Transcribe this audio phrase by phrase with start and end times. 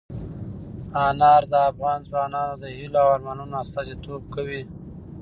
[1.05, 4.61] انار د افغان ځوانانو د هیلو او ارمانونو استازیتوب کوي.